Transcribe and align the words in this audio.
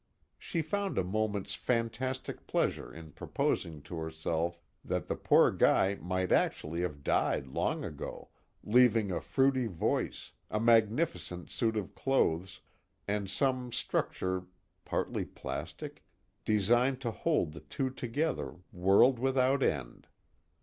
She 0.39 0.63
found 0.63 0.97
a 0.97 1.03
moment's 1.03 1.53
fantastic 1.53 2.47
pleasure 2.47 2.91
in 2.91 3.11
proposing 3.11 3.83
to 3.83 3.97
herself 3.97 4.59
that 4.83 5.05
the 5.05 5.15
poor 5.15 5.51
guy 5.51 5.93
might 5.93 6.31
actually 6.31 6.81
have 6.81 7.03
died 7.03 7.45
long 7.45 7.83
ago, 7.83 8.29
leaving 8.63 9.11
a 9.11 9.21
fruity 9.21 9.67
voice, 9.67 10.31
a 10.49 10.59
magnificent 10.59 11.51
suit 11.51 11.77
of 11.77 11.93
clothes, 11.93 12.61
and 13.07 13.29
some 13.29 13.71
structure 13.71 14.45
(partly 14.85 15.23
plastic?) 15.23 16.03
designed 16.45 16.99
to 17.01 17.11
hold 17.11 17.53
the 17.53 17.59
two 17.59 17.91
together 17.91 18.55
world 18.71 19.19
without 19.19 19.61
end. 19.61 20.07